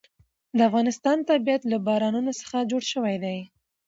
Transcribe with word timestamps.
د 0.57 0.59
افغانستان 0.69 1.17
طبیعت 1.29 1.61
له 1.71 1.77
بارانونو 1.87 2.31
څخه 2.41 2.57
جوړ 2.71 2.83
شوی 2.93 3.15
دی. 3.23 3.37